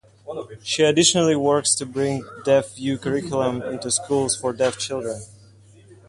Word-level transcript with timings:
She 0.63 0.81
additionally 0.81 1.35
works 1.35 1.75
to 1.75 1.85
bring 1.85 2.27
Deaf 2.43 2.73
View 2.73 2.97
curriculum 2.97 3.61
into 3.61 3.91
schools 3.91 4.35
for 4.35 4.51
deaf 4.51 4.79
children. 4.79 5.21